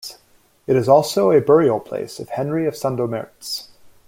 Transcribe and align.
It 0.65 0.75
is 0.75 0.89
also 0.89 1.29
a 1.29 1.41
burial 1.41 1.79
place 1.79 2.19
of 2.19 2.29
Henry 2.29 2.65
of 2.65 2.73
Sandomierz. 2.73 3.67